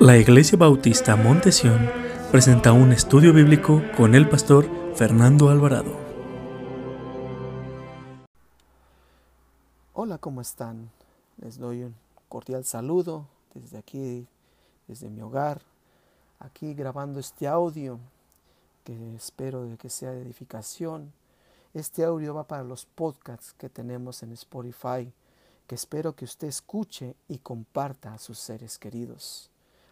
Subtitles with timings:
[0.00, 1.90] La Iglesia Bautista Montesión
[2.30, 5.90] presenta un estudio bíblico con el pastor Fernando Alvarado.
[9.94, 10.88] Hola, ¿cómo están?
[11.38, 11.96] Les doy un
[12.28, 14.28] cordial saludo desde aquí,
[14.86, 15.62] desde mi hogar,
[16.38, 17.98] aquí grabando este audio
[18.84, 21.12] que espero que sea de edificación.
[21.74, 25.12] Este audio va para los podcasts que tenemos en Spotify,
[25.66, 29.50] que espero que usted escuche y comparta a sus seres queridos.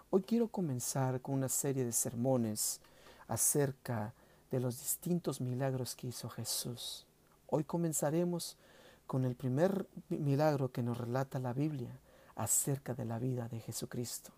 [0.09, 2.81] Hoy quiero comenzar con una serie de sermones
[3.27, 4.15] acerca
[4.53, 7.05] de los distintos milagros que hizo Jesús.
[7.49, 8.57] Hoy comenzaremos
[9.09, 11.91] con el primer milagro que nos relata la Biblia
[12.37, 14.31] acerca de la vida de Jesucristo.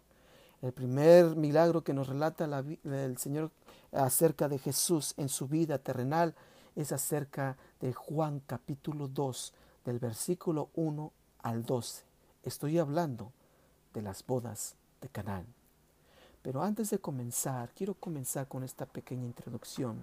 [0.62, 3.50] El primer milagro que nos relata el Señor
[3.92, 6.34] acerca de Jesús en su vida terrenal
[6.76, 9.52] es acerca de Juan capítulo 2,
[9.84, 12.04] del versículo 1 al 12.
[12.42, 13.32] Estoy hablando
[13.92, 15.57] de las bodas de Canaán.
[16.48, 20.02] Pero antes de comenzar, quiero comenzar con esta pequeña introducción.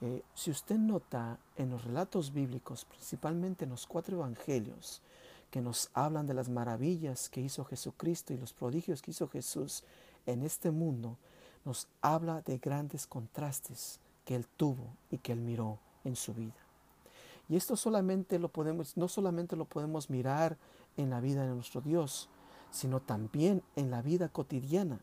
[0.00, 5.02] Eh, si usted nota en los relatos bíblicos, principalmente en los cuatro evangelios,
[5.50, 9.84] que nos hablan de las maravillas que hizo Jesucristo y los prodigios que hizo Jesús
[10.24, 11.18] en este mundo,
[11.66, 16.56] nos habla de grandes contrastes que él tuvo y que él miró en su vida.
[17.46, 20.56] Y esto solamente lo podemos, no solamente lo podemos mirar
[20.96, 22.30] en la vida de nuestro Dios,
[22.70, 25.02] sino también en la vida cotidiana.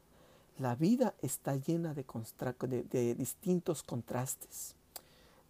[0.60, 4.76] La vida está llena de, distintos contrastes.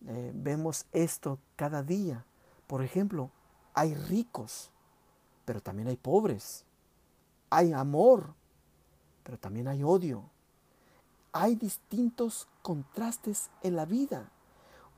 [0.06, 2.26] Eh, vemos esto cada día.
[2.68, 3.32] Por ejemplo,
[3.74, 4.70] hay ricos,
[5.46, 6.66] pero también hay pobres.
[7.50, 8.34] Hay amor,
[9.24, 10.30] pero también hay odio.
[11.32, 14.30] Hay distintos contrastes en la vida.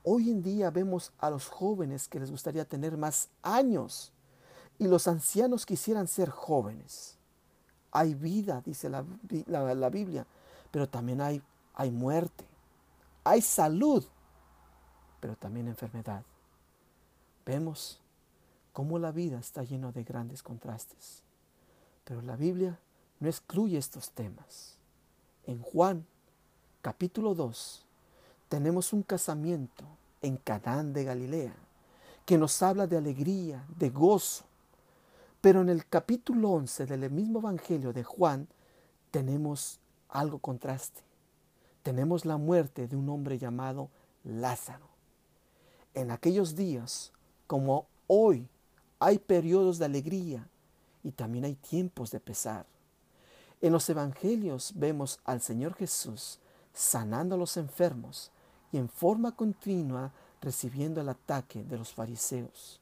[0.02, 4.12] Hoy en día vemos a los jóvenes que les gustaría tener más años
[4.78, 7.19] y los ancianos quisieran ser jóvenes.
[7.92, 9.02] Hay vida, dice la,
[9.90, 10.26] Biblia,
[10.70, 11.42] pero también hay,
[11.74, 12.44] hay muerte.
[13.24, 14.04] Hay salud,
[15.20, 16.22] pero también enfermedad.
[17.44, 18.00] Vemos
[18.72, 21.22] cómo la vida está llena de grandes contrastes.
[22.04, 22.78] Pero la Biblia
[23.18, 24.76] no excluye estos temas.
[25.46, 26.06] En Juan
[26.82, 27.84] capítulo 2
[28.48, 29.84] tenemos un casamiento
[30.22, 31.54] en Canaán de Galilea
[32.24, 34.44] que nos habla de alegría, de gozo,
[35.40, 38.48] pero en el capítulo 11 del mismo Evangelio de Juan
[39.10, 41.00] tenemos algo contraste.
[41.82, 43.88] Tenemos la muerte de un hombre llamado
[44.22, 44.86] Lázaro.
[45.94, 47.12] En aquellos días,
[47.46, 48.48] como hoy,
[48.98, 50.46] hay periodos de alegría
[51.02, 52.66] y también hay tiempos de pesar.
[53.62, 56.38] En los evangelios vemos al Señor Jesús
[56.74, 58.30] sanando a los enfermos
[58.72, 60.12] y en forma continua
[60.42, 62.80] recibiendo el ataque de los fariseos.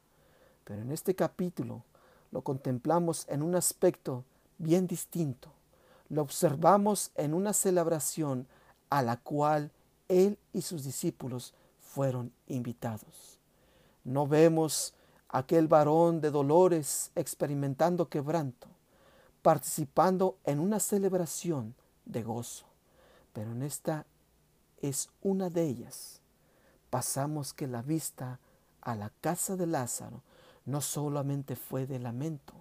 [0.65, 1.85] Pero en este capítulo
[2.31, 4.25] lo contemplamos en un aspecto
[4.59, 5.51] bien distinto.
[6.09, 8.47] Lo observamos en una celebración
[8.91, 9.71] a la cual
[10.09, 13.39] él y sus discípulos fueron invitados.
[14.05, 14.95] No vemos
[15.29, 18.69] aquel varón de dolores experimentando quebranto,
[19.43, 21.75] participando en una celebración
[22.05, 22.65] de gozo.
[23.33, 24.07] Pero en esta
[24.81, 26.21] es una de ellas.
[26.91, 28.41] Pasamos que la vista
[28.81, 30.23] a la casa de Lázaro
[30.69, 32.53] no solamente fue de lamento.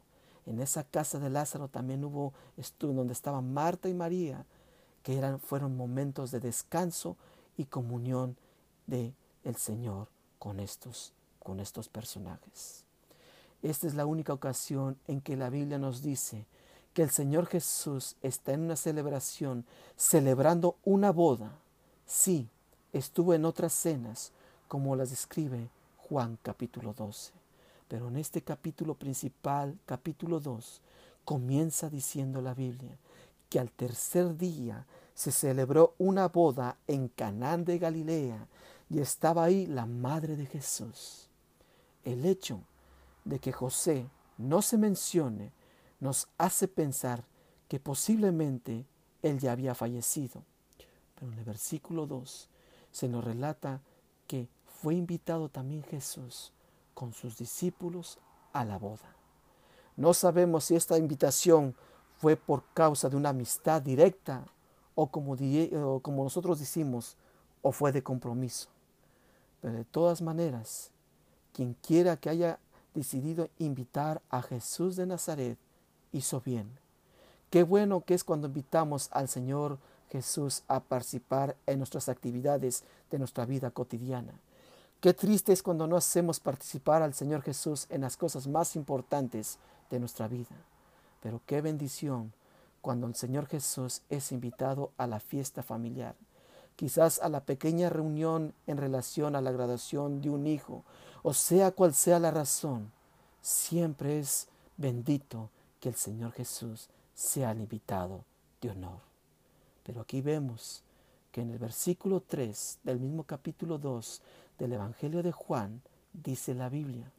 [0.45, 2.34] En esa casa de Lázaro también hubo
[2.79, 4.45] donde estaban Marta y María,
[5.03, 7.18] que eran, fueron momentos de descanso
[7.57, 8.38] y comunión
[8.88, 9.13] de
[9.44, 10.07] el Señor
[10.40, 11.12] con estos,
[11.44, 12.85] con estos personajes.
[13.62, 16.45] Esta es la única ocasión en que la Biblia nos dice
[16.94, 19.66] que el Señor Jesús está en una celebración,
[19.97, 21.51] celebrando una boda.
[22.06, 22.47] Sí,
[22.94, 24.31] estuvo en otras cenas,
[24.68, 27.47] como las describe Juan capítulo 12.
[27.88, 30.81] Pero en este capítulo principal, capítulo 2,
[31.24, 32.98] comienza diciendo la Biblia
[33.50, 38.48] que al tercer día se celebró una boda en Canaán de Galilea
[38.90, 41.30] y estaba ahí la madre de Jesús.
[42.03, 42.62] El hecho
[43.24, 45.51] de que José no se mencione
[46.00, 47.24] nos hace pensar
[47.68, 48.86] que posiblemente
[49.22, 50.44] él ya había fallecido.
[51.16, 52.50] Pero en el versículo 2
[52.92, 53.81] se nos relata
[54.28, 56.51] que fue invitado también Jesús
[56.97, 58.17] con sus discípulos
[58.53, 59.15] a la boda.
[59.97, 61.75] No sabemos si esta invitación
[62.17, 64.44] fue por causa de una amistad directa
[64.95, 67.15] o como, nosotros decimos,
[67.61, 68.69] o fue de compromiso.
[69.61, 70.89] Pero de todas maneras,
[71.53, 72.57] quien quiera que haya
[72.95, 75.59] decidido invitar a Jesús de Nazaret,
[76.11, 76.67] hizo bien.
[77.51, 79.77] Qué bueno que es cuando invitamos al Señor
[80.09, 84.33] Jesús a participar en nuestras actividades de nuestra vida cotidiana.
[84.99, 89.59] Qué triste es cuando no hacemos participar al Señor Jesús en las cosas más importantes
[89.91, 90.55] de nuestra vida.
[91.21, 92.33] Pero qué bendición
[92.81, 96.15] cuando el Señor Jesús es invitado a la fiesta familiar,
[96.75, 100.83] quizás a la pequeña reunión en relación a la graduación de un hijo,
[101.21, 102.91] o sea cual sea la razón,
[103.41, 104.47] siempre es
[104.77, 108.23] bendito que el Señor Jesús sea el invitado
[108.61, 108.99] de honor.
[109.83, 110.81] Pero aquí vemos
[111.31, 114.21] que en el versículo 3 del mismo capítulo 2
[114.57, 115.81] del Evangelio de Juan
[116.13, 117.12] dice la Biblia,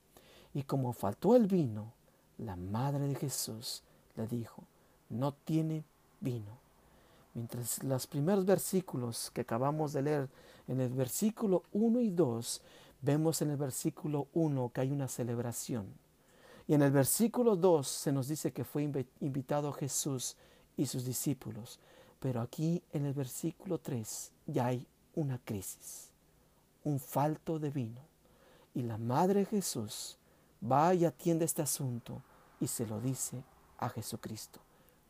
[0.55, 1.93] y como faltó el vino,
[2.39, 3.83] la madre de Jesús
[4.17, 4.65] le dijo,
[5.09, 5.85] no tiene
[6.21, 6.59] vino.
[7.35, 10.29] Mientras los primeros versículos que acabamos de leer,
[10.67, 12.63] en el versículo 1 y 2,
[13.03, 15.87] vemos en el versículo 1 que hay una celebración.
[16.67, 18.83] Y en el versículo 2 se nos dice que fue
[19.21, 20.37] invitado Jesús
[20.77, 21.79] y sus discípulos.
[22.21, 26.08] Pero aquí en el versículo 3 ya hay una crisis,
[26.85, 28.01] un falto de vino.
[28.75, 30.19] Y la madre Jesús
[30.63, 32.23] va y atiende este asunto
[32.61, 33.43] y se lo dice
[33.79, 34.61] a Jesucristo.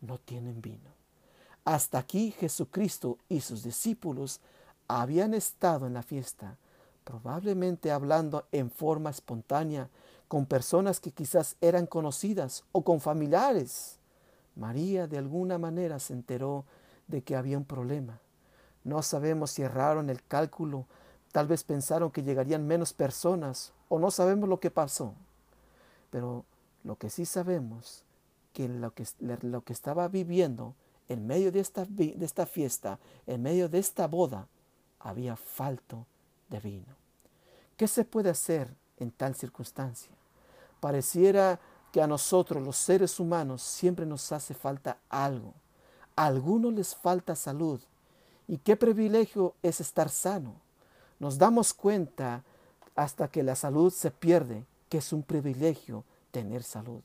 [0.01, 0.91] No tienen vino.
[1.65, 4.41] Hasta aquí Jesucristo y sus discípulos
[4.87, 6.57] habían estado en la fiesta,
[7.05, 9.89] probablemente hablando en forma espontánea
[10.29, 13.99] con personas que quizás eran conocidas o con familiares.
[14.57, 16.65] María de alguna manera se enteró
[17.07, 18.19] de que había un problema.
[18.85, 20.87] No sabemos si erraron el cálculo,
[21.33, 25.15] tal vez pensaron que llegarían menos personas o no sabemos lo que pasó.
[26.11, 26.45] Pero
[26.85, 28.05] lo que sí sabemos
[28.53, 29.07] que lo que,
[29.43, 30.75] lo que estaba viviendo
[31.09, 34.47] en medio de esta, de esta fiesta, en medio de esta boda,
[35.01, 36.07] había falto
[36.49, 36.97] de vino.
[37.77, 40.11] ¿Qué se puede hacer en tal circunstancia?
[40.81, 41.61] Pareciera
[41.93, 45.55] que a nosotros los seres humanos siempre nos hace falta algo.
[46.17, 47.81] A algunos les falta salud.
[48.47, 50.55] ¿Y qué privilegio es estar sano?
[51.19, 52.45] Nos damos cuenta
[52.95, 57.01] hasta que la salud se pierde, que es un privilegio tener salud.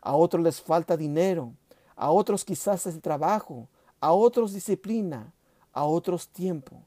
[0.00, 1.52] A otros les falta dinero,
[1.96, 3.68] a otros quizás el trabajo,
[4.00, 5.32] a otros disciplina,
[5.72, 6.82] a otros tiempo,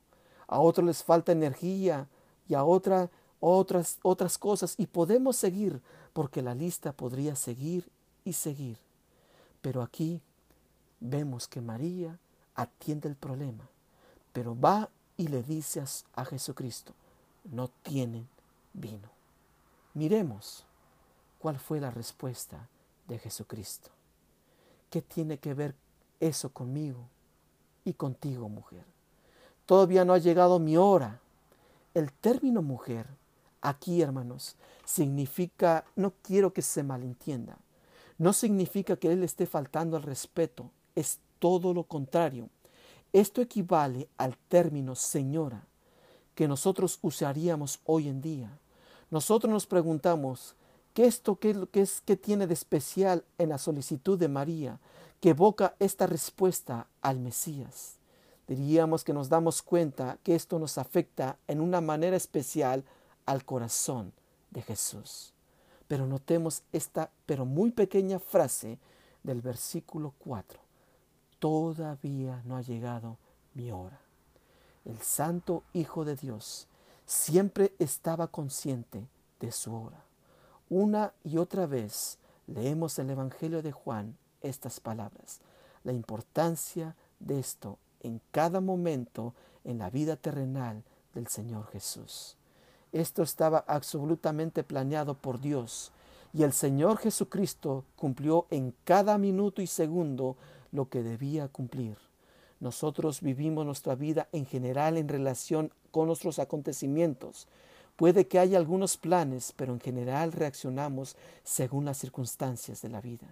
[0.47, 2.07] a otros les falta energía
[2.47, 3.09] y a otra,
[3.39, 4.75] otras, otras cosas.
[4.77, 5.81] Y podemos seguir
[6.13, 7.89] porque la lista podría seguir
[8.23, 8.77] y seguir.
[9.61, 10.21] Pero aquí
[10.99, 12.17] vemos que María
[12.55, 13.67] atiende el problema,
[14.33, 15.83] pero va y le dice
[16.13, 16.93] a Jesucristo,
[17.43, 18.27] no tienen
[18.73, 19.09] vino.
[19.93, 20.63] Miremos
[21.39, 22.67] cuál fue la respuesta
[23.07, 23.89] de Jesucristo.
[24.89, 25.75] ¿Qué tiene que ver
[26.19, 27.07] eso conmigo
[27.83, 28.85] y contigo, mujer?
[29.65, 31.19] Todavía no ha llegado mi hora.
[31.93, 33.07] El término mujer,
[33.61, 34.55] aquí, hermanos,
[34.85, 37.57] significa, no quiero que se malentienda,
[38.17, 42.49] no significa que él esté faltando al respeto, es todo lo contrario.
[43.13, 45.65] Esto equivale al término señora
[46.35, 48.59] que nosotros usaríamos hoy en día.
[49.09, 50.55] Nosotros nos preguntamos,
[50.93, 54.79] ¿qué esto qué, es qué tiene de especial en la solicitud de María
[55.19, 57.95] que evoca esta respuesta al Mesías?
[58.47, 62.83] Diríamos que nos damos cuenta que esto nos afecta en una manera especial
[63.25, 64.13] al corazón
[64.51, 65.33] de Jesús.
[65.87, 68.77] Pero notemos esta pero muy pequeña frase
[69.23, 70.66] del versículo 4.
[71.39, 73.17] Todavía no ha llegado
[73.53, 73.99] mi hora.
[74.85, 76.67] El Santo Hijo de Dios
[77.05, 79.07] siempre estaba consciente
[79.39, 80.03] de su hora.
[80.69, 82.17] Una y otra vez
[82.47, 85.39] leemos el Evangelio de Juan estas palabras.
[85.83, 92.37] La importancia de esto en cada momento en la vida terrenal del Señor Jesús.
[92.91, 95.91] Esto estaba absolutamente planeado por Dios
[96.33, 100.37] y el Señor Jesucristo cumplió en cada minuto y segundo
[100.77, 101.97] lo que debía cumplir.
[102.61, 107.47] Nosotros vivimos nuestra vida en general en relación con nuestros acontecimientos,
[107.97, 113.27] Puede que haya algunos planes, pero en general reaccionamos según las circunstancias de la vida.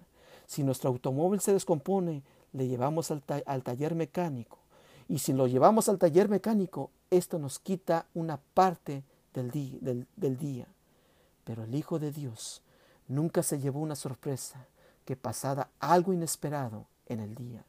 [0.48, 4.58] Si nuestro automóvil se descompone, le llevamos al, taller mecánico.
[5.08, 9.04] Y si lo llevamos al taller mecánico, esto nos quita una parte
[9.36, 10.66] del, del día.
[11.44, 12.64] Pero el Hijo de Dios
[13.08, 14.66] nunca se llevó una sorpresa
[15.06, 17.66] que pasada algo inesperado en el día.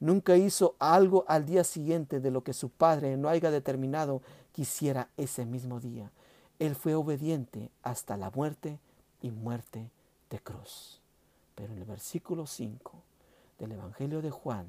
[0.00, 4.62] Nunca hizo algo al día siguiente de lo que su padre no haya determinado que
[4.62, 6.10] hiciera ese mismo día.
[6.58, 8.78] Él fue obediente hasta la muerte
[9.20, 9.90] y muerte
[10.30, 11.00] de cruz.
[11.54, 12.92] Pero en el versículo 5
[13.58, 14.66] del Evangelio de Juan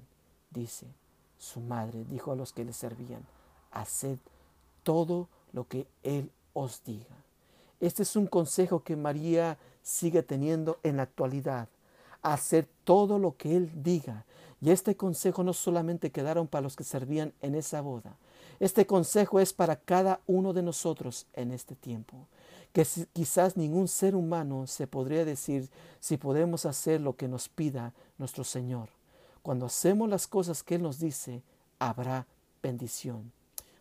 [0.49, 0.87] dice,
[1.37, 3.25] su madre dijo a los que le servían,
[3.71, 4.17] haced
[4.83, 7.15] todo lo que Él os diga.
[7.79, 11.67] Este es un consejo que María sigue teniendo en la actualidad,
[12.21, 14.25] hacer todo lo que Él diga.
[14.61, 18.15] Y este consejo no solamente quedaron para los que servían en esa boda,
[18.61, 22.27] este consejo es para cada uno de nosotros en este tiempo,
[22.73, 25.67] que quizás ningún ser humano se podría decir
[25.99, 28.89] si podemos hacer lo que nos pida nuestro Señor.
[29.41, 31.41] Cuando hacemos las cosas que Él nos dice,
[31.79, 32.27] habrá
[32.61, 33.31] bendición.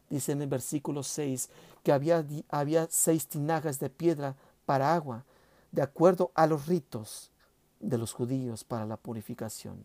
[0.09, 1.51] Dice en el versículo 6
[1.83, 5.27] que había, había seis tinajas de piedra para agua,
[5.73, 7.30] de acuerdo a los ritos
[7.81, 9.83] de los judíos para la purificación.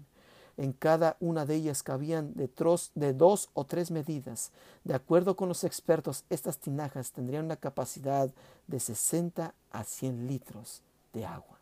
[0.57, 2.49] En cada una de ellas cabían de,
[2.95, 4.51] de dos o tres medidas.
[4.83, 8.29] De acuerdo con los expertos, estas tinajas tendrían una capacidad
[8.67, 10.81] de 60 a 100 litros
[11.13, 11.57] de agua.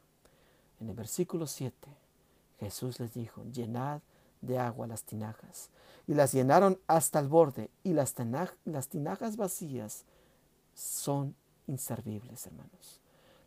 [0.79, 1.75] En el versículo 7,
[2.59, 4.01] Jesús les dijo, llenad
[4.41, 5.69] de agua las tinajas.
[6.05, 7.69] Y las llenaron hasta el borde.
[7.83, 8.13] Y las,
[8.65, 10.03] las tinajas vacías
[10.75, 11.35] son
[11.67, 12.99] inservibles, hermanos.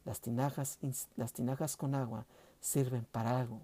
[0.04, 0.78] Las tinajas,
[1.16, 2.24] las tinajas con agua
[2.60, 3.60] sirven para algo,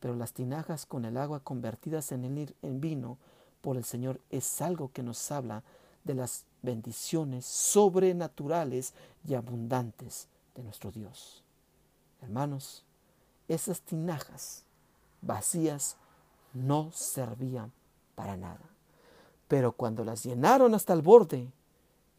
[0.00, 3.18] pero las tinajas con el agua convertidas en, el, en vino
[3.60, 5.62] por el Señor es algo que nos habla
[6.04, 8.94] de las bendiciones sobrenaturales
[9.26, 11.42] y abundantes de nuestro Dios.
[12.20, 12.84] Hermanos,
[13.48, 14.64] esas tinajas
[15.20, 15.96] vacías
[16.52, 17.72] no servían
[18.14, 18.60] para nada.
[19.48, 21.50] Pero cuando las llenaron hasta el borde,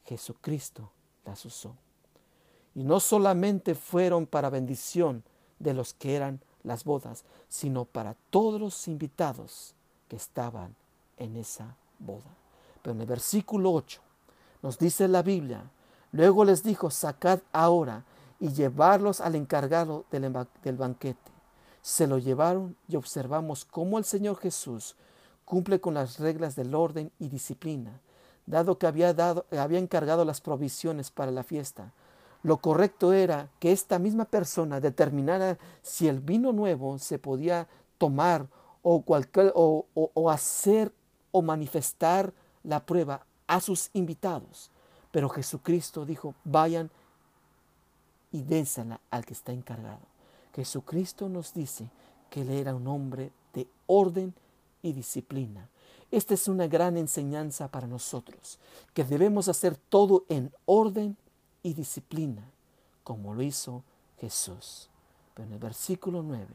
[0.06, 0.92] Jesucristo
[1.26, 1.76] las usó.
[2.76, 5.24] Y no solamente fueron para bendición
[5.64, 9.76] de los que eran las bodas, sino para todos los invitados
[10.08, 10.76] que estaban
[11.18, 12.36] en esa boda.
[12.82, 14.02] Pero en el versículo 8
[14.62, 15.64] nos dice la Biblia,
[16.12, 18.04] luego les dijo, sacad ahora
[18.40, 20.32] y llevarlos al encargado del,
[20.64, 21.32] del banquete.
[21.82, 24.96] Se lo llevaron y observamos cómo el Señor Jesús
[25.46, 28.00] cumple con las reglas del orden y disciplina,
[28.46, 31.92] dado que había, dado, había encargado las provisiones para la fiesta.
[32.44, 38.48] Lo correcto era que esta misma persona determinara si el vino nuevo se podía tomar
[38.82, 40.94] o, cualquier, o, hacer
[41.32, 42.34] o manifestar
[42.64, 44.70] la prueba a sus invitados.
[45.12, 46.92] Pero Jesucristo dijo, vayan
[48.34, 50.02] y désela al que está encargado.
[50.54, 51.90] Jesucristo nos dice
[52.30, 54.34] que él era un hombre de orden
[54.82, 55.70] y disciplina.
[56.12, 58.60] Esta es una gran enseñanza para nosotros,
[58.94, 61.18] que debemos hacer todo en orden
[61.64, 62.44] y disciplina,
[63.04, 63.84] como lo hizo
[64.20, 64.90] Jesús.
[65.34, 66.46] Pero en el versículo 9,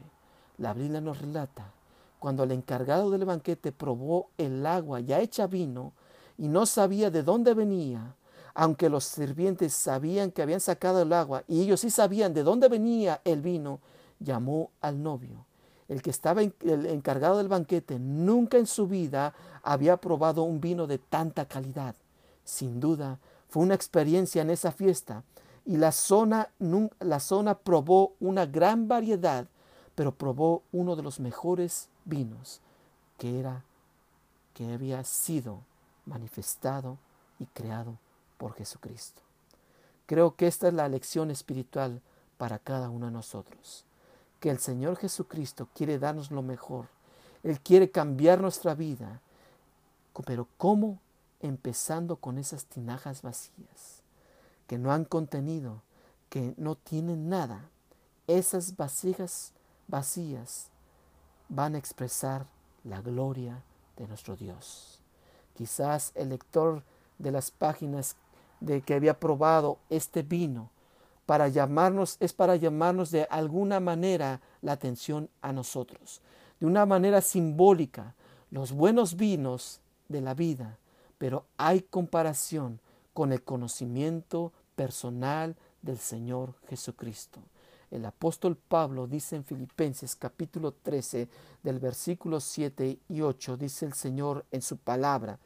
[0.59, 1.71] la Biblia nos relata,
[2.19, 5.93] cuando el encargado del banquete probó el agua ya hecha vino
[6.37, 8.15] y no sabía de dónde venía,
[8.53, 12.67] aunque los sirvientes sabían que habían sacado el agua y ellos sí sabían de dónde
[12.67, 13.79] venía el vino,
[14.19, 15.49] llamó al novio
[15.89, 20.85] el que estaba el encargado del banquete, nunca en su vida había probado un vino
[20.85, 21.95] de tanta calidad.
[22.45, 23.17] Sin duda,
[23.49, 25.23] fue una experiencia en esa fiesta
[25.65, 26.49] y la zona,
[26.99, 29.47] la zona probó una gran variedad,
[29.95, 32.61] pero probó uno de los mejores vinos
[33.17, 33.63] que era
[34.53, 35.59] que había sido
[36.05, 36.97] manifestado
[37.39, 37.97] y creado
[38.37, 39.21] por Jesucristo.
[40.05, 42.01] Creo que esta es la lección espiritual
[42.37, 43.85] para cada uno de nosotros
[44.39, 46.87] que el Señor Jesucristo quiere darnos lo mejor.
[47.43, 49.21] Él quiere cambiar nuestra vida.
[50.25, 50.99] Pero ¿cómo?
[51.41, 54.01] Empezando con esas tinajas vacías,
[54.67, 55.81] que no han contenido,
[56.29, 57.69] que no tienen nada.
[58.27, 59.53] Esas vasijas
[59.87, 60.67] vacías
[61.47, 62.45] van a expresar
[62.83, 63.63] la gloria
[63.97, 64.99] de nuestro Dios.
[65.55, 66.83] Quizás el lector
[67.17, 68.15] de las páginas
[68.59, 70.69] de que había probado este vino
[71.25, 76.21] para llamarnos, es para llamarnos de alguna manera la atención a nosotros,
[76.59, 78.15] de una manera simbólica,
[78.49, 80.77] los buenos vinos de la vida,
[81.19, 82.79] pero hay comparación
[83.13, 87.41] con el conocimiento personal del Señor Jesucristo.
[87.91, 91.27] El apóstol Pablo dice en Filipenses capítulo 13
[91.61, 95.39] del versículo 7 y 8, dice el Señor en su palabra,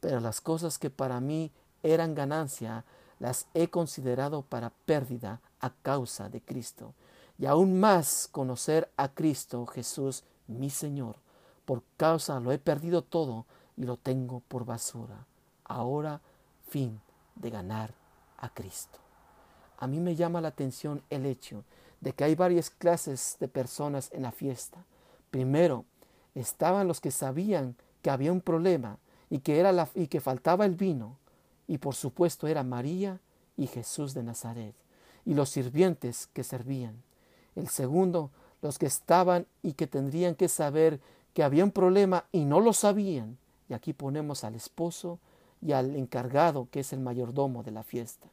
[0.00, 2.84] pero las cosas que para mí eran ganancia,
[3.18, 6.94] las he considerado para pérdida a causa de Cristo.
[7.36, 11.16] Y aún más conocer a Cristo Jesús, mi Señor.
[11.64, 13.44] Por causa lo he perdido todo
[13.78, 15.24] y lo tengo por basura.
[15.64, 16.20] Ahora,
[16.68, 17.00] fin
[17.36, 17.94] de ganar
[18.36, 18.98] a Cristo.
[19.78, 21.64] A mí me llama la atención el hecho
[22.00, 24.84] de que hay varias clases de personas en la fiesta.
[25.30, 25.84] Primero,
[26.34, 28.98] estaban los que sabían que había un problema
[29.30, 31.16] y que, era la, y que faltaba el vino
[31.68, 33.20] y por supuesto era María
[33.56, 34.74] y Jesús de Nazaret,
[35.24, 37.02] y los sirvientes que servían.
[37.54, 38.30] El segundo,
[38.62, 41.00] los que estaban y que tendrían que saber
[41.34, 43.36] que había un problema y no lo sabían.
[43.68, 45.18] Y aquí ponemos al esposo
[45.60, 48.28] y al encargado, que es el mayordomo de la fiesta.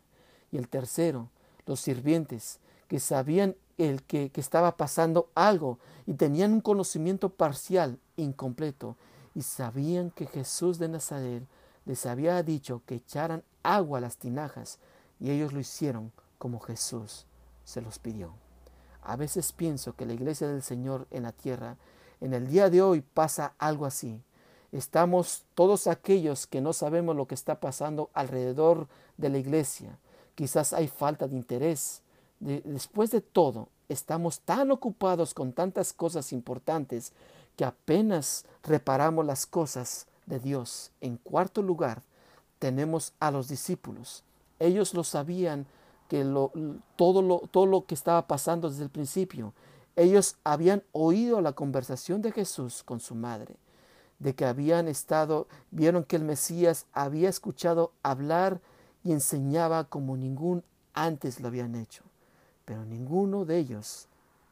[0.51, 1.29] Y el tercero,
[1.65, 7.99] los sirvientes, que sabían el que, que estaba pasando algo y tenían un conocimiento parcial,
[8.15, 8.95] incompleto,
[9.33, 11.43] y sabían que Jesús de Nazaret
[11.85, 14.79] les había dicho que echaran agua a las tinajas
[15.19, 17.25] y ellos lo hicieron como Jesús
[17.63, 18.33] se los pidió.
[19.01, 21.77] A veces pienso que la iglesia del Señor en la tierra
[22.21, 24.21] En el día de hoy pasa algo así.
[24.75, 29.97] Estamos todos aquellos que no sabemos lo que está pasando alrededor de la iglesia.
[30.35, 32.01] Quizás hay falta de interés.
[32.41, 37.13] después de todo, estamos tan ocupados con tantas cosas importantes
[37.55, 40.91] que apenas reparamos las cosas de Dios.
[40.99, 42.01] En cuarto lugar,
[42.59, 44.23] tenemos a los discípulos.
[44.59, 45.67] Ellos lo sabían
[46.09, 46.51] que lo,
[46.97, 49.53] todo, lo, todo lo que estaba pasando desde el principio.
[49.95, 53.55] Ellos habían oído la conversación de Jesús con su madre,
[54.25, 58.59] de que habían estado, vieron que el Mesías había escuchado hablar
[59.03, 60.63] y enseñaba como ningún
[60.95, 62.01] antes lo habían hecho,
[62.65, 64.07] pero ninguno de ellos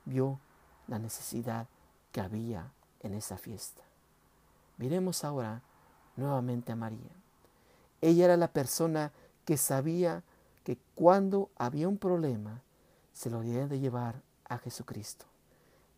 [0.06, 0.40] vio
[0.88, 1.66] la necesidad
[2.12, 3.82] que había en esa fiesta.
[4.78, 5.64] Miremos ahora
[6.18, 7.10] nuevamente a María.
[8.00, 9.12] Ella era la persona
[9.44, 10.22] que sabía
[10.64, 12.62] que cuando había un problema
[13.12, 15.26] se lo debía de llevar a Jesucristo.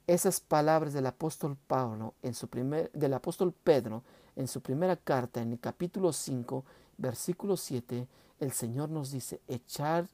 [0.08, 4.04] Esas palabras del apóstol Pablo en su primer, del apóstol Pedro
[4.36, 6.64] en su primera carta en el capítulo 5,
[6.98, 8.08] versículo 7,
[8.40, 10.08] el Señor nos dice, echar,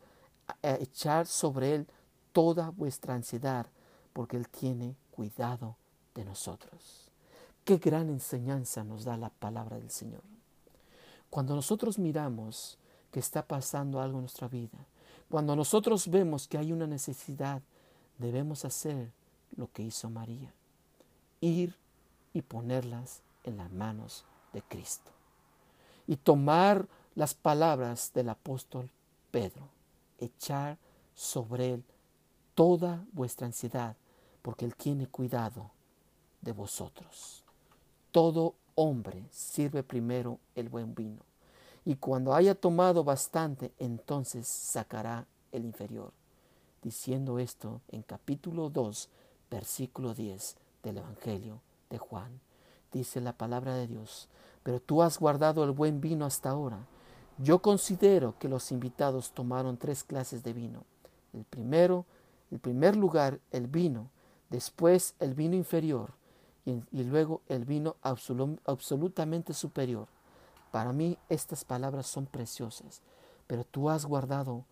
[0.63, 1.87] eh, echar sobre él
[2.31, 3.67] toda vuestra ansiedad,
[4.13, 5.75] porque él tiene cuidado
[6.15, 7.09] de nosotros.
[7.65, 10.21] Qué gran enseñanza nos da la palabra del Señor.
[11.29, 12.77] Cuando nosotros miramos
[13.11, 14.87] que está pasando algo en nuestra vida,
[15.29, 17.61] cuando nosotros vemos que hay una necesidad,
[18.17, 19.11] debemos hacer
[19.55, 20.53] lo que hizo María,
[21.39, 21.75] ir
[22.33, 25.11] y ponerlas en las manos de Cristo
[26.07, 28.89] y tomar las palabras del apóstol
[29.31, 29.67] Pedro,
[30.19, 30.77] echar
[31.15, 31.83] sobre él
[32.55, 33.95] toda vuestra ansiedad,
[34.41, 35.71] porque él tiene cuidado
[36.41, 37.43] de vosotros.
[38.11, 41.21] Todo hombre sirve primero el buen vino,
[41.85, 46.11] y cuando haya tomado bastante, entonces sacará el inferior.
[46.81, 49.09] Diciendo esto en capítulo 2,
[49.51, 52.39] versículo 10 del Evangelio de Juan.
[52.91, 54.27] Dice la palabra de Dios,
[54.63, 56.87] pero tú has guardado el buen vino hasta ahora.
[57.37, 60.85] Yo considero que los invitados tomaron tres clases de vino.
[61.33, 62.05] El primero,
[62.49, 64.09] el primer lugar, el vino,
[64.49, 66.13] después el vino inferior
[66.65, 70.07] y, luego el vino absolutamente superior.
[70.71, 73.01] Para mí estas palabras son preciosas,
[73.47, 74.65] pero tú has guardado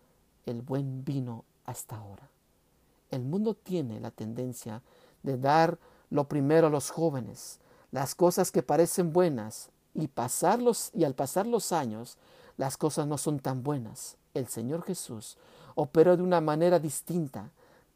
[0.46, 2.30] el buen vino hasta ahora.
[3.12, 4.82] El mundo tiene la tendencia
[5.24, 5.78] de dar
[6.10, 7.60] lo primero a los jóvenes,
[7.92, 12.18] las cosas que parecen buenas, y, pasarlos, y al pasar los años,
[12.58, 14.18] las cosas no son tan buenas.
[14.34, 15.38] El Señor Jesús
[15.76, 17.52] opera de una manera distinta.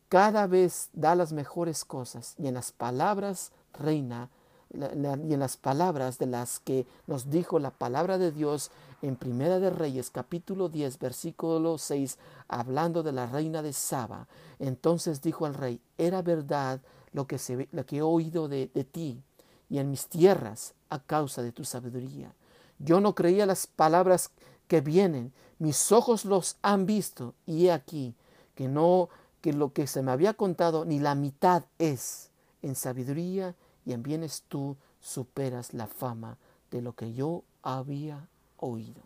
[0.09, 4.29] Cada vez da las mejores cosas y en las palabras reina
[4.73, 9.59] y en las palabras de las que nos dijo la palabra de Dios en Primera
[9.59, 14.27] de Reyes capítulo 10 versículo 6 hablando de la reina de Saba.
[14.59, 16.81] Entonces dijo al rey era verdad
[17.11, 19.21] lo que, se, lo que he oído de, de ti
[19.69, 22.33] y en mis tierras a causa de tu sabiduría.
[22.79, 24.31] Yo no creía las palabras
[24.67, 28.15] que vienen mis ojos los han visto y he aquí
[28.55, 29.09] que no
[29.41, 32.31] que lo que se me había contado ni la mitad es
[32.61, 36.37] en sabiduría y en bienes tú superas la fama
[36.71, 39.01] de lo que yo había oído.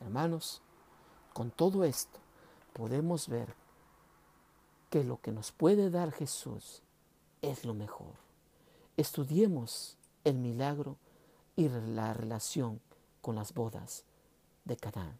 [0.00, 0.60] Hermanos,
[1.32, 2.18] con todo esto
[2.72, 3.54] podemos ver
[4.90, 6.82] que lo que nos puede dar Jesús
[7.40, 8.14] es lo mejor.
[8.96, 10.96] Estudiemos el milagro
[11.56, 12.80] y la relación
[13.20, 14.04] con las bodas
[14.64, 15.18] de Canaán.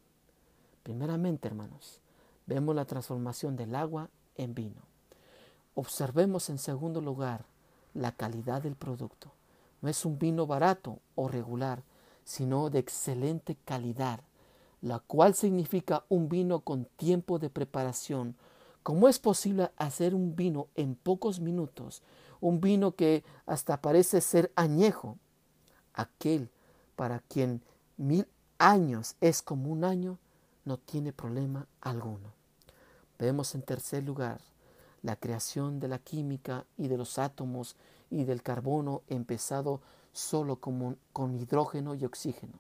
[0.83, 2.01] Primeramente, hermanos,
[2.47, 4.83] vemos la transformación del agua en vino.
[5.75, 7.47] Observemos en segundo lugar
[7.95, 9.33] la calidad del producto.
[9.81, 11.83] No es un vino barato o regular,
[12.25, 14.21] sino de excelente calidad,
[14.81, 18.37] la cual significa un vino con tiempo de preparación.
[18.83, 22.03] ¿Cómo es posible hacer un vino en pocos minutos?
[22.41, 25.19] Un vino que hasta parece ser añejo.
[25.95, 26.51] Aquel
[26.97, 27.63] para quien
[27.97, 28.27] mil
[28.59, 30.19] años es como un año,
[30.65, 32.33] no tiene problema alguno.
[33.19, 34.41] Vemos en tercer lugar
[35.03, 37.77] la creación de la química y de los átomos
[38.11, 39.81] y del carbono empezado
[40.12, 42.55] solo con, con hidrógeno y oxígeno.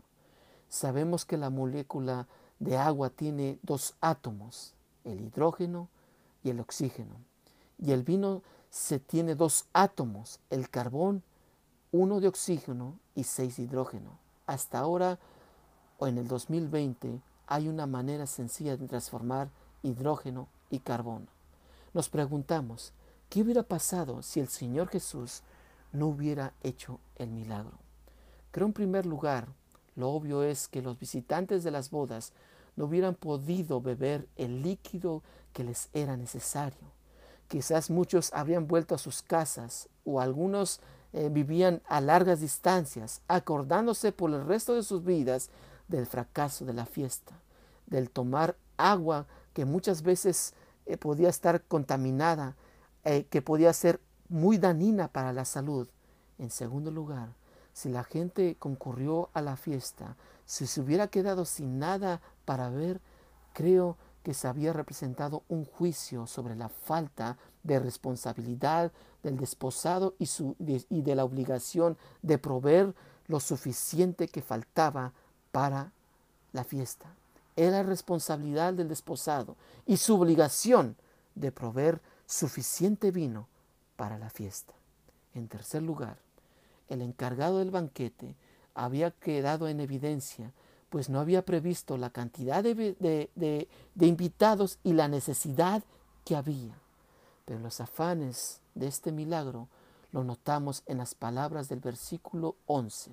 [0.68, 2.26] Sabemos que la molécula
[2.58, 4.74] de agua tiene dos átomos,
[5.04, 5.88] el hidrógeno
[6.42, 7.16] y el oxígeno.
[7.78, 11.22] Y el vino se tiene dos átomos, el carbón,
[11.90, 14.18] uno de oxígeno y seis de hidrógeno.
[14.46, 15.18] Hasta ahora,
[15.98, 19.50] o en el 2020, hay una manera sencilla de transformar
[19.82, 21.26] hidrógeno y carbono.
[21.94, 22.94] Nos preguntamos,
[23.28, 25.42] ¿qué hubiera pasado si el Señor Jesús
[25.92, 27.78] no hubiera hecho el milagro?
[28.50, 29.48] Creo en primer lugar,
[29.94, 32.32] lo obvio es que los visitantes de las bodas
[32.76, 36.80] no hubieran podido beber el líquido que les era necesario.
[37.48, 40.80] Quizás muchos habrían vuelto a sus casas o algunos
[41.12, 45.50] eh, vivían a largas distancias, acordándose por el resto de sus vidas
[45.88, 47.34] del fracaso de la fiesta,
[47.86, 50.54] del tomar agua que muchas veces
[50.86, 52.56] eh, podía estar contaminada,
[53.04, 55.88] eh, que podía ser muy dañina para la salud.
[56.38, 57.34] En segundo lugar,
[57.72, 63.00] si la gente concurrió a la fiesta, si se hubiera quedado sin nada para ver,
[63.52, 68.92] creo que se había representado un juicio sobre la falta de responsabilidad
[69.22, 72.94] del desposado y de la obligación de proveer
[73.28, 75.12] lo suficiente que faltaba
[75.50, 75.92] para
[76.52, 77.14] la fiesta.
[77.56, 80.96] Era responsabilidad del desposado y su obligación
[81.34, 83.48] de proveer suficiente vino
[83.96, 84.72] para la fiesta.
[85.34, 86.18] En tercer lugar,
[86.88, 88.36] el encargado del banquete
[88.74, 90.52] había quedado en evidencia,
[90.88, 95.82] pues no había previsto la cantidad de, de invitados y la necesidad
[96.24, 96.74] que había.
[97.44, 99.68] Pero los afanes de este milagro
[100.12, 103.12] lo notamos en las palabras del versículo 11.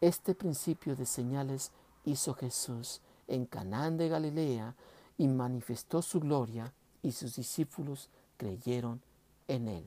[0.00, 1.70] Este principio de señales
[2.04, 4.74] hizo Jesús en Canaán de Galilea
[5.18, 9.00] y manifestó su gloria y sus discípulos creyeron
[9.48, 9.84] en él.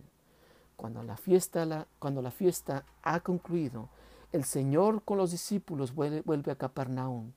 [0.76, 3.90] Cuando la fiesta, cuando la fiesta ha concluido,
[4.32, 7.32] el Señor con los discípulos vuelve, vuelve a Capernaum.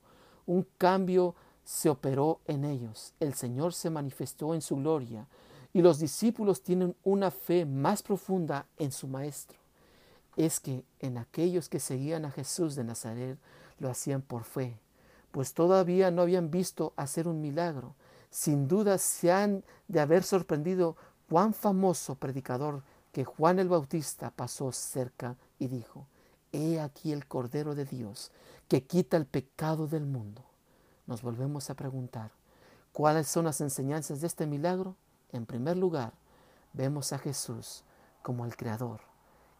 [0.45, 3.13] Un cambio se operó en ellos.
[3.19, 5.25] El Señor se manifestó en su gloria
[5.73, 9.57] y los discípulos tienen una fe más profunda en su Maestro.
[10.35, 13.37] Es que en aquellos que seguían a Jesús de Nazaret
[13.79, 14.77] lo hacían por fe,
[15.31, 17.95] pues todavía no habían visto hacer un milagro.
[18.29, 20.95] Sin duda se han de haber sorprendido
[21.29, 26.07] cuán famoso predicador que Juan el Bautista pasó cerca y dijo,
[26.51, 28.31] He aquí el Cordero de Dios
[28.67, 30.43] que quita el pecado del mundo.
[31.07, 32.31] Nos volvemos a preguntar,
[32.93, 34.95] ¿cuáles son las enseñanzas de este milagro?
[35.31, 36.13] En primer lugar,
[36.73, 37.83] vemos a Jesús
[38.21, 39.01] como el creador,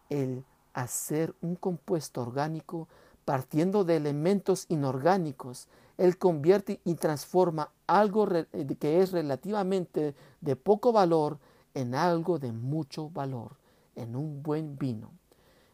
[0.09, 2.87] el hacer un compuesto orgánico
[3.25, 5.67] partiendo de elementos inorgánicos.
[5.97, 8.27] Él convierte y transforma algo
[8.79, 11.37] que es relativamente de poco valor
[11.73, 13.57] en algo de mucho valor,
[13.95, 15.11] en un buen vino.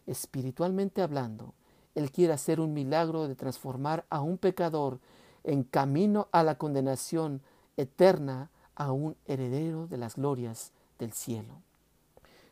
[0.05, 1.53] Espiritualmente hablando,
[1.95, 4.99] Él quiere hacer un milagro de transformar a un pecador
[5.43, 7.41] en camino a la condenación
[7.77, 11.61] eterna a un heredero de las glorias del cielo.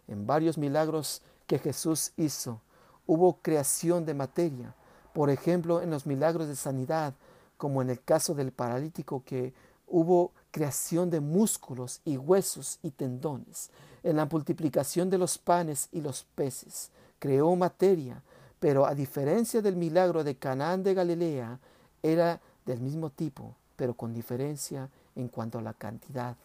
[0.07, 2.61] En varios milagros que Jesús hizo,
[3.05, 4.73] hubo creación de materia.
[5.15, 7.13] Por ejemplo, en los milagros de sanidad,
[7.55, 9.53] como en el caso del paralítico, que
[9.87, 13.69] hubo creación de músculos y huesos y tendones.
[14.03, 18.21] En la multiplicación de los panes y los peces, creó materia,
[18.59, 21.59] pero a diferencia del milagro de Canaán de Galilea,
[22.03, 26.35] era del mismo tipo, pero con diferencia en cuanto a la cantidad.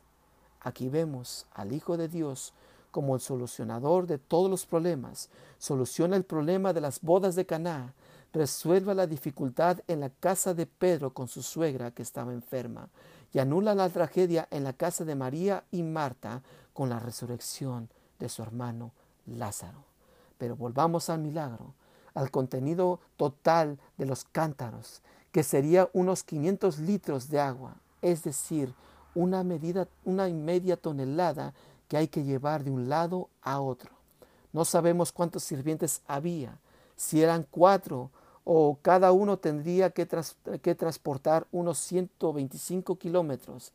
[0.60, 2.52] Aquí vemos al Hijo de Dios
[2.92, 5.28] como el solucionador de todos los problemas.
[5.58, 7.94] Soluciona el problema de las bodas de Caná,
[8.32, 12.88] resuelve la dificultad en la casa de Pedro con su suegra que estaba enferma
[13.32, 17.88] y anula la tragedia en la casa de María y Marta con la resurrección
[18.18, 18.92] de su hermano
[19.26, 19.84] Lázaro.
[20.38, 21.74] Pero volvamos al milagro,
[22.14, 28.72] al contenido total de los cántaros, que sería unos 500 litros de agua es decir,
[29.14, 31.52] una medida, una media tonelada
[31.88, 33.90] que hay que llevar de un lado a otro.
[34.52, 36.58] No sabemos cuántos sirvientes había,
[36.96, 38.10] si eran cuatro
[38.44, 40.08] o cada uno tendría que,
[40.62, 43.72] que transportar unos 125 kilómetros.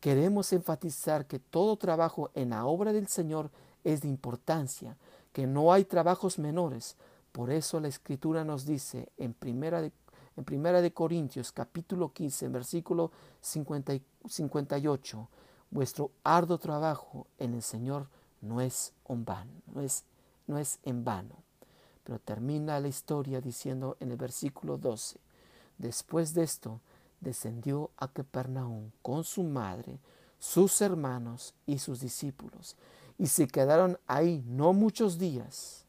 [0.00, 3.50] Queremos enfatizar que todo trabajo en la obra del Señor
[3.84, 4.96] es de importancia,
[5.32, 6.96] que no hay trabajos menores.
[7.32, 9.92] Por eso la Escritura nos dice en Primera de
[10.36, 15.28] en Primera de Corintios capítulo 15, versículo 58,
[15.70, 18.08] vuestro arduo trabajo en el Señor
[18.40, 19.52] no es vano,
[20.46, 21.36] no es en vano.
[22.04, 25.18] Pero termina la historia diciendo en el versículo 12,
[25.78, 26.80] después de esto
[27.20, 29.98] descendió a Capernaum con su madre,
[30.38, 32.76] sus hermanos y sus discípulos,
[33.18, 35.86] y se quedaron ahí no muchos días.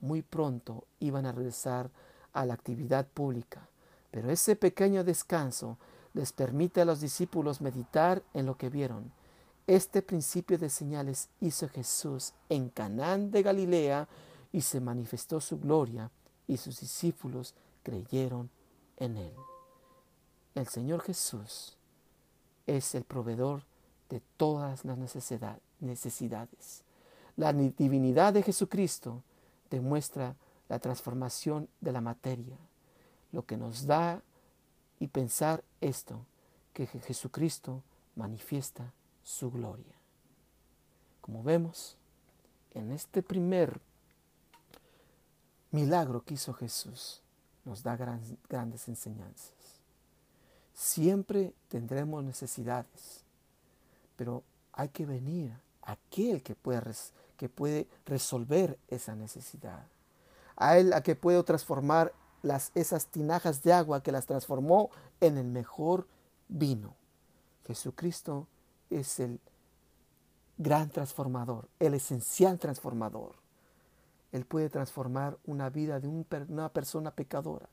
[0.00, 1.90] Muy pronto iban a regresar
[2.32, 3.68] a la actividad pública
[4.16, 5.76] pero ese pequeño descanso
[6.14, 9.12] les permite a los discípulos meditar en lo que vieron.
[9.66, 14.08] Este principio de señales hizo Jesús en Canaán de Galilea
[14.52, 16.10] y se manifestó su gloria
[16.46, 18.50] y sus discípulos creyeron
[18.96, 19.32] en él.
[20.54, 21.76] El Señor Jesús
[22.66, 23.62] es el proveedor
[24.08, 26.82] de todas las necesidades.
[27.36, 29.22] La divinidad de Jesucristo
[29.70, 30.34] demuestra
[30.68, 32.56] la transformación de la materia
[33.32, 34.22] lo que nos da
[34.98, 36.24] y pensar esto,
[36.72, 37.82] que Jesucristo
[38.14, 39.94] manifiesta su gloria.
[41.20, 41.98] Como vemos,
[42.72, 43.78] en este primer
[45.70, 47.22] milagro que hizo Jesús
[47.64, 49.52] nos da grandes enseñanzas.
[50.72, 53.24] Siempre tendremos necesidades,
[54.16, 55.52] pero hay que venir
[55.82, 56.82] a aquel que puede,
[57.36, 59.86] que puede resolver esa necesidad.
[60.54, 65.38] A él a que puede transformar las, esas tinajas de agua que las transformó en
[65.38, 66.06] el mejor
[66.48, 66.94] vino.
[67.66, 68.46] Jesucristo
[68.90, 69.40] es el
[70.56, 73.34] gran transformador, el esencial transformador.
[74.32, 77.68] Él puede transformar una vida de una persona pecadora,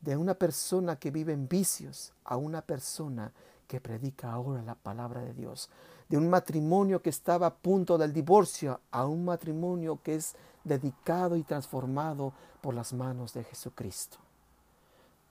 [0.00, 3.32] de una persona que vive en vicios, a una persona
[3.66, 5.70] que predica ahora la palabra de Dios,
[6.08, 11.36] de un matrimonio que estaba a punto del divorcio, a un matrimonio que es dedicado
[11.36, 14.18] y transformado por las manos de Jesucristo.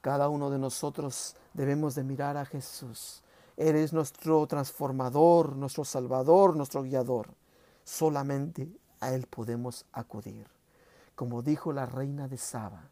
[0.01, 3.23] Cada uno de nosotros debemos de mirar a Jesús.
[3.58, 7.30] Eres nuestro transformador, nuestro salvador, nuestro guiador.
[7.84, 10.55] Solamente a Él podemos acudir.
[11.15, 12.89] Como dijo la reina de Saba,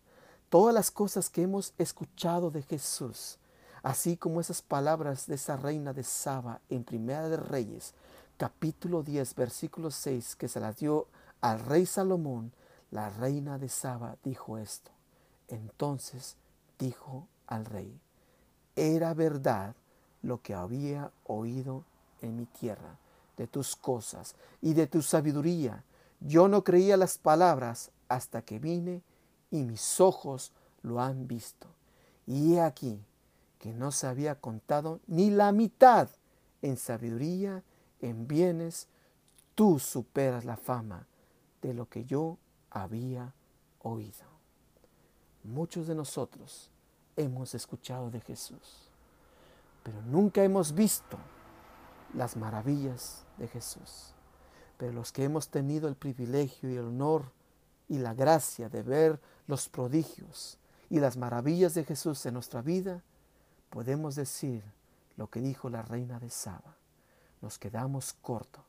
[0.50, 3.38] todas las cosas que hemos escuchado de Jesús,
[3.82, 7.94] así como esas palabras de esa reina de Saba en Primera de Reyes,
[8.38, 11.08] capítulo 10, versículo 6, que se las dio
[11.42, 12.54] al rey Salomón,
[12.92, 14.92] la reina de Saba dijo esto.
[15.50, 16.38] Entonces
[16.80, 18.00] dijo al rey,
[18.76, 19.76] era verdad
[20.22, 21.84] lo que había oído
[22.22, 22.98] en mi tierra,
[23.38, 25.84] de tus cosas y de tu sabiduría.
[26.22, 29.02] Yo no creía las palabras hasta que vine
[29.52, 31.68] y mis ojos lo han visto.
[32.26, 33.00] Y he aquí
[33.60, 36.10] que no se había contado ni la mitad
[36.62, 37.64] en sabiduría,
[38.00, 38.88] en bienes,
[39.56, 41.08] tú superas la fama
[41.62, 42.38] de lo que yo
[42.70, 43.34] había
[43.82, 44.34] oído.
[45.44, 46.70] Muchos de nosotros
[47.16, 48.94] hemos escuchado de Jesús
[49.84, 51.18] pero nunca hemos visto
[52.14, 54.14] las maravillas de Jesús.
[54.78, 57.26] Pero los que hemos tenido el privilegio y el honor
[57.94, 60.58] y la gracia de ver los prodigios
[60.90, 63.04] y las maravillas de Jesús en nuestra vida,
[63.70, 64.64] podemos decir
[65.16, 66.76] lo que dijo la reina de Saba.
[67.40, 68.64] Nos quedamos cortos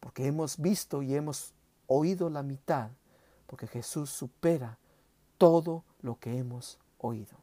[0.00, 1.52] porque hemos visto y hemos
[1.88, 2.88] oído la mitad,
[3.46, 4.78] porque Jesús supera
[5.36, 7.36] todo lo que hemos oído.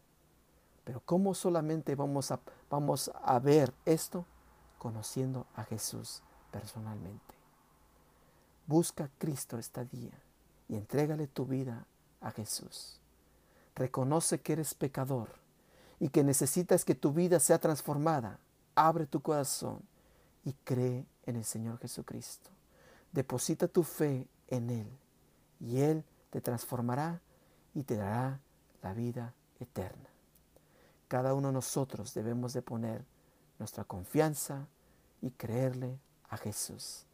[0.86, 4.26] Pero ¿cómo solamente vamos a, vamos a ver esto?
[4.80, 7.36] Conociendo a Jesús personalmente.
[8.66, 10.20] Busca a Cristo este día
[10.70, 11.86] y entrégale tu vida
[12.22, 13.00] a Jesús.
[13.76, 15.30] Reconoce que eres pecador
[16.00, 18.40] y que necesitas que tu vida sea transformada.
[18.76, 19.82] Abre tu corazón
[20.44, 22.50] y cree en el Señor Jesucristo.
[23.12, 24.88] Deposita tu fe en Él
[25.60, 27.22] y Él te transformará
[27.74, 28.40] y te dará
[28.82, 30.10] la vida eterna.
[31.08, 33.06] Cada uno de nosotros debemos de poner
[33.60, 34.68] nuestra confianza
[35.22, 36.00] y creerle
[36.30, 37.06] a Jesús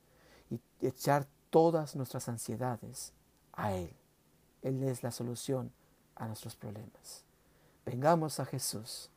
[0.49, 3.13] y echar todas nuestras ansiedades
[3.53, 3.93] a Él.
[4.61, 5.71] Él es la solución
[6.15, 7.23] a nuestros problemas.
[7.85, 9.09] Vengamos a Jesús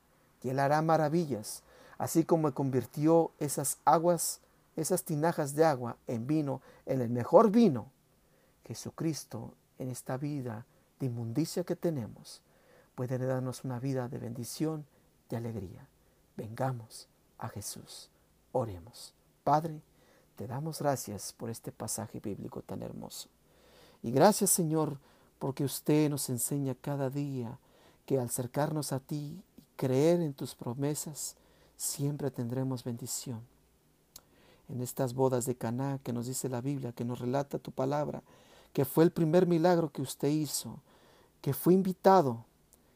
[0.43, 1.63] y Él hará maravillas,
[1.99, 4.41] así como convirtió esas aguas,
[4.77, 7.91] esas tinajas de agua en vino, en el mejor vino.
[8.65, 10.67] Jesucristo en esta vida
[10.99, 12.43] de inmundicia que tenemos
[12.95, 14.87] puede darnos una vida de bendición,
[15.29, 15.87] de alegría.
[16.37, 18.11] Vengamos a Jesús.
[18.53, 19.15] Oremos.
[19.45, 19.81] Padre,
[20.35, 23.29] te damos gracias por este pasaje bíblico tan hermoso.
[24.07, 25.01] Y gracias Señor
[25.41, 27.59] porque usted nos enseña cada día
[28.07, 31.35] que al acercarnos a ti y creer en tus promesas,
[31.77, 33.41] siempre tendremos bendición.
[34.69, 38.23] En estas bodas de Caná que nos dice la Biblia, que nos relata tu palabra,
[38.73, 40.79] que fue el primer milagro que usted hizo,
[41.41, 42.45] que fue invitado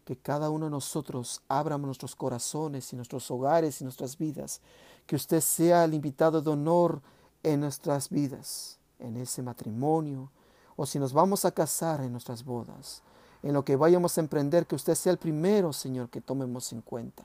[0.05, 4.61] que cada uno de nosotros abra nuestros corazones y nuestros hogares y nuestras vidas,
[5.09, 7.03] que usted sea el invitado de honor
[7.43, 10.31] en nuestras vidas, en ese matrimonio,
[10.77, 13.03] o si nos vamos a casar en nuestras bodas,
[13.43, 16.83] en lo que vayamos a emprender, que usted sea el primero, Señor, que tomemos en
[16.83, 17.25] cuenta.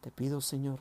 [0.00, 0.80] Te pido, Señor,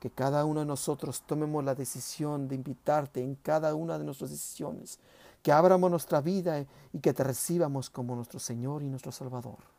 [0.00, 4.30] que cada uno de nosotros tomemos la decisión de invitarte en cada una de nuestras
[4.30, 4.98] decisiones,
[5.42, 9.72] que abramos nuestra vida y que te recibamos como nuestro Señor y nuestro Salvador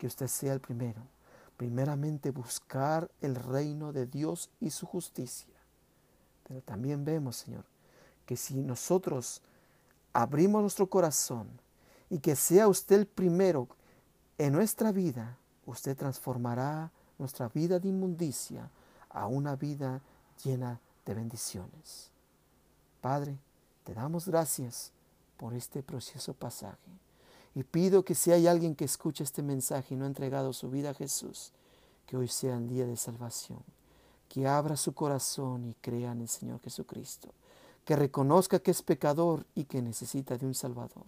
[0.00, 1.02] que usted sea el primero.
[1.58, 5.54] Primeramente buscar el reino de Dios y su justicia.
[6.48, 7.66] Pero también vemos, Señor,
[8.24, 9.42] que si nosotros
[10.12, 11.48] abrimos nuestro corazón
[12.08, 13.68] y que sea usted el primero
[14.38, 18.70] en nuestra vida, usted transformará nuestra vida de inmundicia
[19.10, 20.00] a una vida
[20.42, 22.10] llena de bendiciones.
[23.00, 23.36] Padre,
[23.84, 24.92] te damos gracias
[25.36, 26.90] por este precioso pasaje.
[27.54, 30.70] Y pido que si hay alguien que escuche este mensaje y no ha entregado su
[30.70, 31.52] vida a Jesús,
[32.06, 33.62] que hoy sea el día de salvación,
[34.28, 37.28] que abra su corazón y crea en el Señor Jesucristo,
[37.84, 41.04] que reconozca que es pecador y que necesita de un Salvador,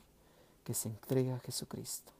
[0.64, 2.12] que se entregue a Jesucristo.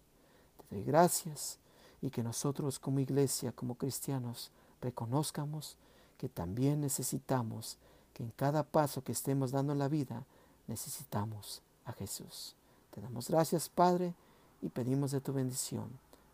[0.68, 1.58] Te doy gracias
[2.00, 5.76] y que nosotros como iglesia, como cristianos, reconozcamos
[6.18, 7.78] que también necesitamos,
[8.14, 10.24] que en cada paso que estemos dando en la vida,
[10.66, 12.54] necesitamos a Jesús.
[12.92, 14.14] Te damos gracias, Padre,
[14.60, 15.88] y pedimos de tu bendición.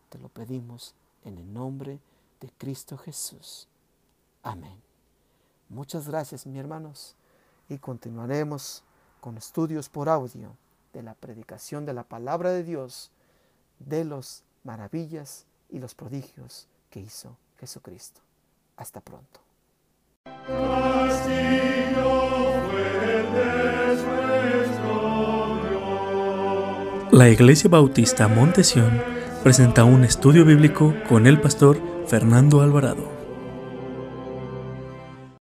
[0.09, 1.99] Te lo pedimos en el nombre
[2.39, 3.67] de Cristo Jesús.
[4.43, 4.81] Amén.
[5.69, 7.15] Muchas gracias, mis hermanos,
[7.69, 8.83] y continuaremos
[9.21, 10.55] con estudios por audio
[10.93, 13.11] de la predicación de la palabra de Dios,
[13.79, 18.21] de los maravillas y los prodigios que hizo Jesucristo.
[18.75, 19.39] Hasta pronto.
[27.11, 29.01] La Iglesia Bautista Montesión
[29.43, 33.18] presenta un estudio bíblico con el pastor Fernando Alvarado.